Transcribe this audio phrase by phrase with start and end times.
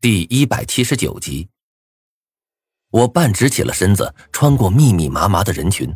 [0.00, 1.48] 第一百七十九集，
[2.92, 5.92] 我半直起了身子，穿过密密麻麻的人群，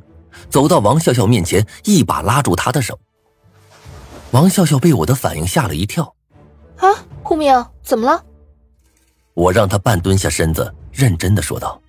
[0.50, 2.99] 走到王笑笑面前，一把拉住她的手。
[4.33, 6.03] 王笑笑被我的反应吓了一跳。
[6.79, 6.88] 啊，
[7.23, 8.25] 顾明，怎么了？
[9.34, 11.80] 我让他半蹲下身子，认真的说道：“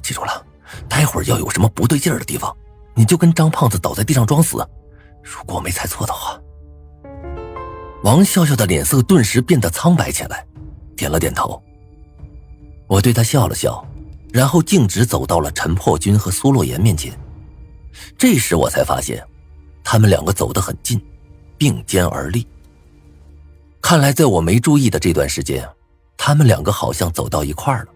[0.00, 0.46] 记住了，
[0.88, 2.56] 待会儿要有什么不对劲儿的地方，
[2.94, 4.64] 你就跟张胖子倒在地上装死。
[5.24, 6.40] 如果我没猜错的话。”
[8.04, 10.46] 王笑笑的脸色顿时变得苍白起来。
[11.00, 11.58] 点了点头，
[12.86, 13.82] 我对他笑了笑，
[14.34, 17.18] 然后径直走到了陈破军和苏洛言面前。
[18.18, 19.24] 这时我才发现，
[19.82, 21.00] 他们两个走得很近，
[21.56, 22.46] 并肩而立。
[23.80, 25.66] 看来在我没注意的这段时间，
[26.18, 27.88] 他们两个好像走到一块儿了。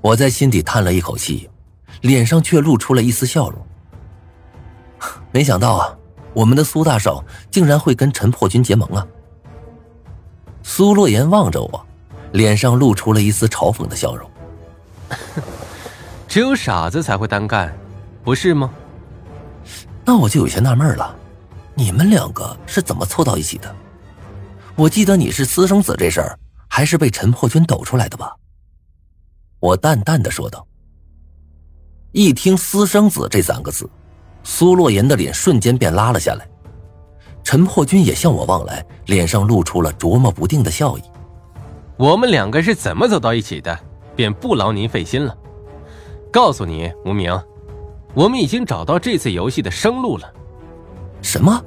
[0.00, 1.48] 我在心底叹了一口气，
[2.00, 3.66] 脸上却露出了一丝笑容。
[5.30, 5.96] 没想到啊，
[6.34, 9.06] 我们的苏大少竟然会跟陈破军结盟啊！
[10.68, 11.86] 苏洛言望着我，
[12.32, 14.28] 脸上露出了一丝嘲讽的笑容。
[16.26, 17.72] 只有傻子才会单干，
[18.24, 18.68] 不是吗？
[20.04, 21.14] 那我就有些纳闷了，
[21.76, 23.72] 你们两个是怎么凑到一起的？
[24.74, 28.34] 我记得你是私生子这事儿，还是被陈破军抖出来的吧？
[29.60, 30.66] 我淡淡的说道。
[32.10, 33.88] 一听“私生子”这三个字，
[34.42, 36.46] 苏洛言的脸瞬间便拉了下来。
[37.46, 41.02] 陈破军也向我望来，脸上露出了琢磨不定的笑意。
[41.96, 43.78] 我们两个是怎么走到一起的，
[44.16, 45.32] 便不劳您费心了。
[46.32, 47.40] 告诉你，无名，
[48.14, 50.28] 我们已经找到这次游戏的生路了。
[51.22, 51.62] 什么？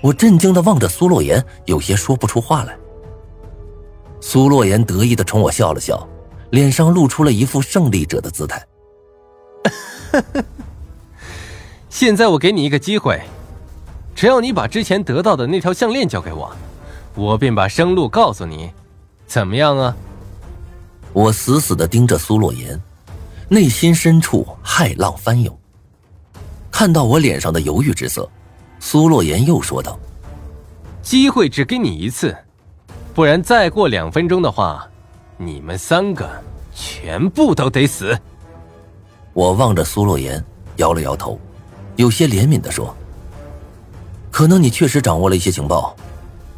[0.00, 2.78] 我震惊的望着苏洛言，有些说不出话来。
[4.20, 6.08] 苏洛言得意的冲我笑了笑，
[6.50, 8.64] 脸上露出了一副胜利者的姿态。
[11.90, 13.20] 现在我给你一个机会。
[14.22, 16.54] 只要你把之前得到的那条项链交给我，
[17.16, 18.70] 我便把生路告诉你，
[19.26, 19.96] 怎么样啊？
[21.12, 22.80] 我死死的盯着苏洛言，
[23.48, 25.58] 内心深处骇浪翻涌。
[26.70, 28.30] 看到我脸上的犹豫之色，
[28.78, 29.98] 苏洛言又说道
[31.02, 32.32] ：“机会只给你一次，
[33.14, 34.86] 不然再过两分钟的话，
[35.36, 36.30] 你们三个
[36.72, 38.16] 全部都得死。”
[39.34, 40.40] 我望着苏洛言，
[40.76, 41.40] 摇了摇头，
[41.96, 42.96] 有些怜悯的说。
[44.32, 45.94] 可能你确实掌握了一些情报，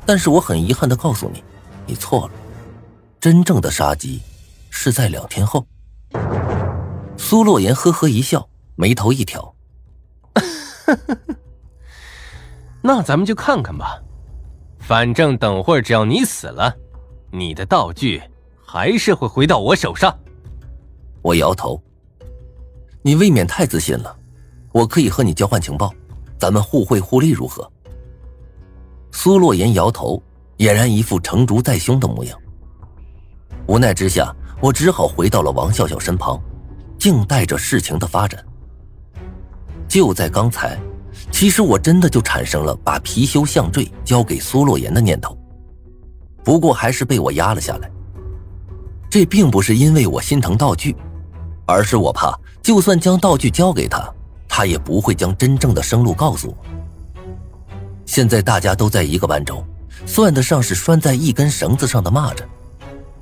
[0.07, 1.43] 但是我很遗憾的告诉你，
[1.87, 2.33] 你错了。
[3.21, 4.23] 真正的杀机
[4.71, 5.67] 是在两天后。
[7.17, 9.55] 苏洛言呵呵一笑，眉头一挑
[12.81, 14.01] ：“那咱们就看看吧。
[14.79, 16.73] 反正等会儿只要你死了，
[17.33, 18.23] 你的道具
[18.65, 20.17] 还是会回到我手上。”
[21.23, 21.83] 我摇头
[23.03, 24.17] ：“你未免太自信了。
[24.71, 25.93] 我可以和你交换情报。”
[26.39, 27.71] 咱们互惠互利如何？
[29.13, 30.23] 苏洛言摇头，
[30.59, 32.39] 俨然一副成竹在胸的模样。
[33.67, 36.41] 无奈之下，我只好回到了王笑笑身旁，
[36.99, 38.45] 静待着事情的发展。
[39.89, 40.79] 就在刚才，
[41.31, 45.39] 其实我真的就产生了把貔貅项坠交给苏洛言的念头，
[46.43, 47.91] 不过还是被我压了下来。
[49.09, 50.97] 这并不是因为我心疼道具，
[51.67, 54.13] 而是我怕，就算将道具交给他。
[54.57, 56.57] 他也不会将真正的生路告诉我。
[58.07, 59.67] 现在大家都在一个班中，
[60.07, 62.45] 算得上是拴在一根绳子上的蚂蚱。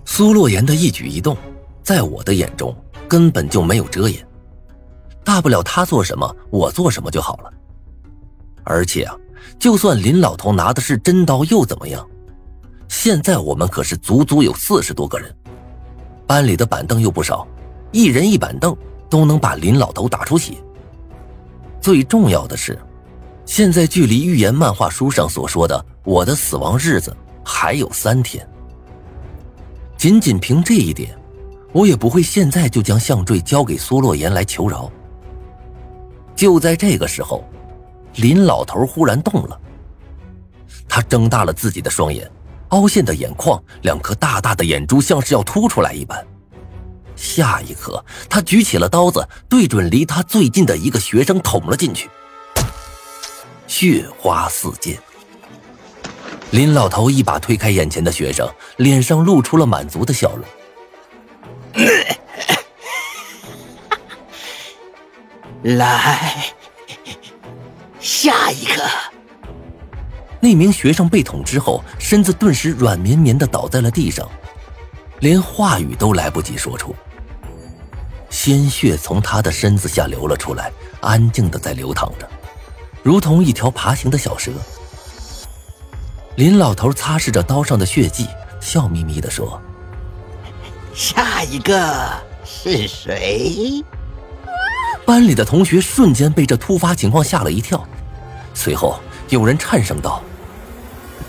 [0.05, 1.35] 苏洛言的一举一动，
[1.83, 2.77] 在我的眼中
[3.09, 4.23] 根本就没有遮掩。
[5.25, 7.51] 大不了他做什么，我做什么就好了。
[8.63, 9.17] 而且啊，
[9.59, 12.07] 就算林老头拿的是真刀，又怎么样？
[12.89, 15.35] 现在我们可是足足有四十多个人，
[16.27, 17.49] 班里的板凳又不少，
[17.91, 18.77] 一人一板凳
[19.09, 20.63] 都能把林老头打出血。
[21.83, 22.79] 最重要的是，
[23.45, 28.49] 现在距离预言漫画书上所说的我的死亡日子还有三天。
[29.97, 31.13] 仅仅凭这一点，
[31.73, 34.89] 我也不会现在就将项坠交给苏洛言来求饶。
[36.37, 37.45] 就在这个时候，
[38.15, 39.61] 林老头忽然动了，
[40.89, 42.31] 他睁大了自己的双眼，
[42.69, 46.25] 凹陷的眼眶，两颗大大的眼珠像是要凸出来一般。
[47.23, 52.11] 下一刻，他举起了刀子，对准离他最近的一个学生捅了进去，
[53.69, 54.99] 血花四溅。
[56.51, 60.45] 林老头一把推开眼前的学生，脸上露出了满足的笑容。
[65.79, 66.53] 来，
[68.01, 68.83] 下一个。
[70.41, 74.29] 那名学生被捅之后，身子顿时软绵绵的倒在了地上。
[75.21, 76.93] 连话语都来不及说出，
[78.45, 80.69] 鲜血从他的身子下流了出来，
[81.01, 82.29] 安静的在流淌着，
[83.01, 84.51] 如同一条爬行的小蛇。
[86.35, 88.27] 林老头擦拭着刀上的血迹，
[88.61, 89.63] 笑眯眯的说
[90.93, 93.81] ：“下一个是谁？”
[95.07, 97.87] 班里的同学瞬间被这突发情况吓了一跳，
[98.55, 98.99] 随后
[99.29, 100.21] 有人颤声道：“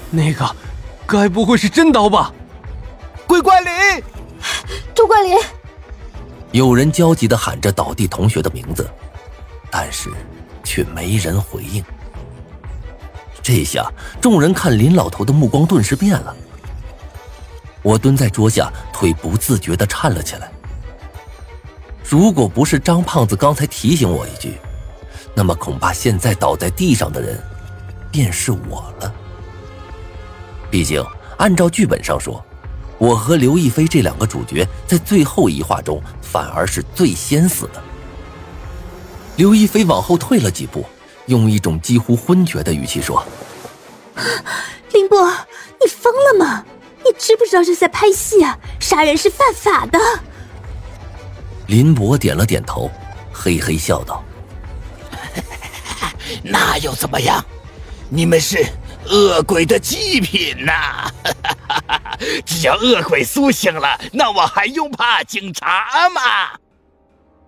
[0.09, 0.49] 那个，
[1.05, 2.33] 该不会是真刀吧？”
[3.27, 4.03] 鬼怪林，
[4.95, 5.37] 周怪林。
[6.53, 8.87] 有人焦急的喊着倒地同学的名字，
[9.71, 10.11] 但是
[10.63, 11.83] 却没人回应。
[13.41, 13.91] 这下
[14.21, 16.35] 众人看林老头的目光顿时变了。
[17.81, 20.51] 我蹲在桌下，腿不自觉的颤了起来。
[22.07, 24.59] 如果不是张胖子刚才提醒我一句，
[25.35, 27.41] 那么恐怕现在倒在地上的人，
[28.11, 29.11] 便是我了。
[30.69, 31.03] 毕竟
[31.37, 32.45] 按照剧本上说。
[32.97, 37.83] 我和刘亦菲这两个主角在最后一话中反而是最先死的。
[39.35, 40.85] 刘亦菲往后退了几步，
[41.25, 43.25] 用一种几乎昏厥的语气说
[44.93, 45.27] ：“林博，
[45.81, 46.63] 你疯了吗？
[47.03, 48.57] 你知不知道这是在拍戏啊？
[48.79, 49.99] 杀人是犯法的。”
[51.67, 52.89] 林博点了点头，
[53.33, 54.23] 嘿嘿笑道
[56.43, 57.43] ：“那又怎么样？
[58.09, 58.63] 你们是
[59.07, 61.11] 恶鬼的祭品呐！”
[62.45, 66.21] 只要恶鬼苏醒了，那我还用怕警察吗？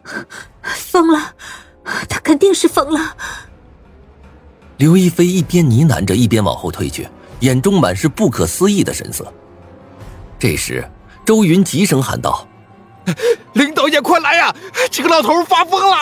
[0.64, 1.34] 疯了，
[2.08, 3.18] 他肯定是疯了。
[4.78, 7.08] 刘亦菲一边呢喃着，一边往后退去，
[7.40, 9.32] 眼中满是不可思议的神色。
[10.38, 10.88] 这时，
[11.26, 12.48] 周云急声喊道
[13.54, 14.54] ：“林导演，快来呀！
[14.92, 15.98] 这个老头发疯了！”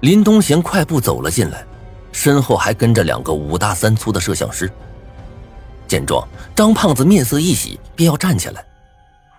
[0.00, 1.64] 林东贤快步走了进来，
[2.10, 4.70] 身后还跟着两个五大三粗的摄像师。
[5.92, 8.64] 见状，张胖子面色一喜，便要站起来。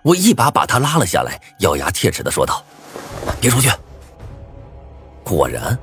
[0.02, 2.64] 我一把把他拉了下来，咬牙切齿的说道
[3.42, 3.68] ：“别出去！”
[5.24, 5.76] 果然，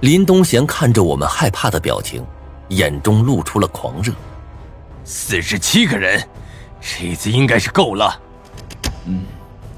[0.00, 2.22] 林东贤看着我们害怕的表情，
[2.68, 4.12] 眼中露出了狂热。
[5.02, 6.22] 四十七个人，
[6.78, 8.20] 这次应该是够了。
[9.06, 9.24] 嗯，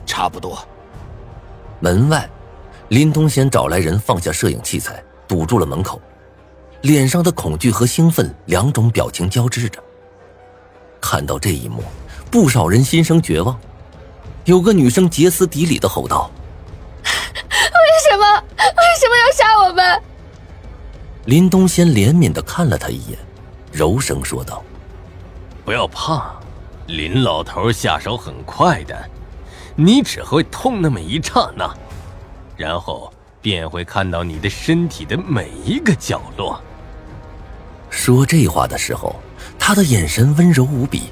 [0.04, 0.58] 差不多。
[1.78, 2.28] 门外，
[2.88, 6.00] 林东贤找来人放下摄影器材，堵住了门口，
[6.80, 9.80] 脸上的恐惧和兴奋两种表情交织着。
[11.00, 11.82] 看到这一幕，
[12.30, 13.58] 不少人心生绝望。
[14.44, 16.30] 有个女生歇斯底里的吼道
[17.04, 17.10] ：“为
[18.08, 18.34] 什么？
[18.34, 20.02] 为什么要杀我们？”
[21.26, 23.18] 林东先怜悯的看了他一眼，
[23.70, 24.62] 柔声说道
[25.64, 26.34] ：“不要怕，
[26.86, 28.96] 林老头下手很快的，
[29.76, 31.70] 你只会痛那么一刹那，
[32.56, 33.12] 然后
[33.42, 36.58] 便会看到你的身体的每一个角落。”
[37.90, 39.14] 说这话的时候。
[39.58, 41.10] 他的眼神温柔无比，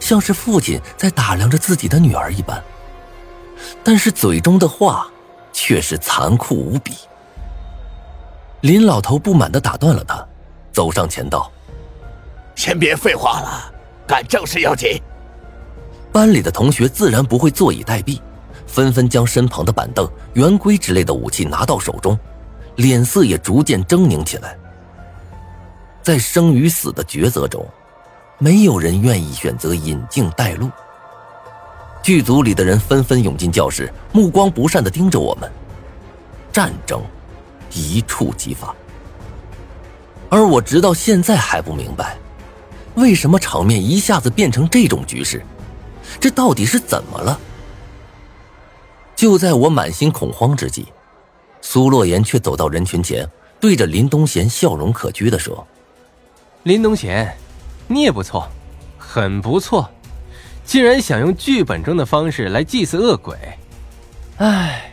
[0.00, 2.62] 像是父亲在打量着自己的女儿一般。
[3.82, 5.08] 但是嘴中的话
[5.52, 6.94] 却是残酷无比。
[8.60, 10.26] 林老头不满的打断了他，
[10.72, 11.50] 走上前道
[12.54, 13.72] ：“先别废话了，
[14.06, 15.00] 干正事要紧。”
[16.10, 18.20] 班里的同学自然不会坐以待毙，
[18.66, 22.18] 纷纷将身旁的板凳、圆规之类的武器拿到手中，
[22.76, 24.56] 脸色也逐渐狰狞起来。
[26.08, 27.62] 在生与死的抉择中。
[28.38, 30.70] 没有人愿意选择引颈带路。
[32.02, 35.52] 剧组里的人纷纷涌进教室，目光不善的盯着我们。
[36.50, 37.02] 战争
[37.74, 38.74] 一触即发，
[40.30, 42.16] 而我直到现在还不明白，
[42.94, 45.44] 为什么场面一下子变成这种局势，
[46.18, 47.38] 这到底是怎么了？
[49.14, 50.88] 就在我满心恐慌之际，
[51.60, 53.28] 苏洛言却走到人群前，
[53.60, 55.66] 对着林东贤笑容可掬的说
[56.68, 57.34] ：“林东贤。”
[57.90, 58.46] 你也不错，
[58.98, 59.90] 很不错，
[60.66, 63.34] 竟然想用剧本中的方式来祭祀恶鬼。
[64.36, 64.92] 唉，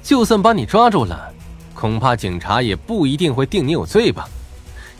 [0.00, 1.34] 就算把你抓住了，
[1.74, 4.28] 恐怕警察也不一定会定你有罪吧？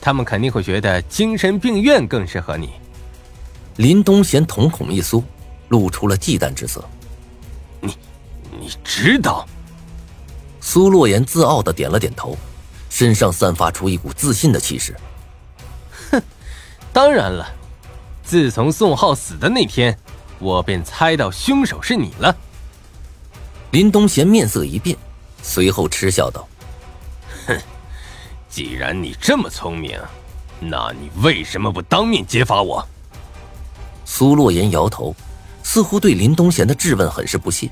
[0.01, 2.71] 他们肯定会觉得精神病院更适合你。
[3.77, 5.23] 林东贤瞳孔一缩，
[5.69, 6.83] 露出了忌惮之色。
[7.79, 7.95] 你，
[8.59, 9.47] 你知道？
[10.59, 12.37] 苏洛言自傲的点了点头，
[12.89, 14.93] 身上散发出一股自信的气势。
[16.93, 17.47] 当然了，
[18.23, 19.97] 自从宋浩死的那天，
[20.39, 22.35] 我便猜到凶手是你了。
[23.71, 24.97] 林东贤面色一变，
[25.41, 26.45] 随后嗤笑道
[27.47, 27.57] ：“哼，
[28.49, 29.97] 既然你这么聪明，
[30.59, 32.85] 那你为什么不当面揭发我？”
[34.03, 35.15] 苏洛言摇头，
[35.63, 37.69] 似乎对林东贤的质问很是不屑。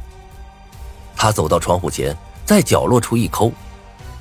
[1.18, 3.52] 他走到窗户前，在角落处一抠，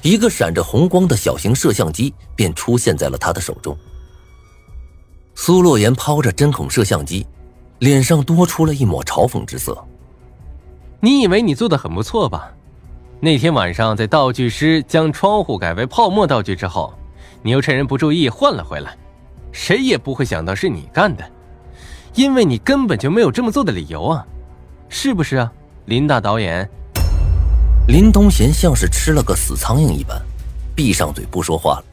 [0.03, 3.79] 一个闪着红光的小型摄像机便出现在了他的手中。
[5.41, 7.25] 苏洛言抛着针孔摄像机，
[7.79, 9.87] 脸上多出了一抹嘲讽之色。
[10.99, 12.53] 你以为你做的很不错吧？
[13.21, 16.93] 那天晚上在道具师将窗户改为泡沫道具之后，
[17.41, 18.97] 你又趁人不注意换了回来，
[19.53, 21.25] 谁也不会想到是你干的。
[22.15, 24.27] 因为你根本就没有这么做的理由啊，
[24.89, 25.53] 是不是啊，
[25.85, 26.69] 林大导演？
[27.87, 30.21] 林东贤像是吃了个死苍蝇一般，
[30.75, 31.85] 闭上嘴不说话了。